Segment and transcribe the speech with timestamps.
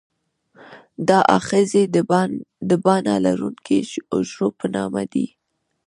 [1.07, 1.83] دا آخذې
[2.69, 3.77] د باڼه لرونکي
[4.11, 5.27] حجرو په نامه دي.